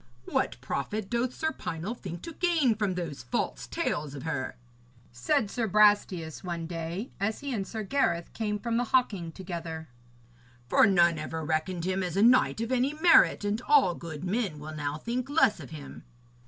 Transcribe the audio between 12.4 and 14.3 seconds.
of any merit, and all good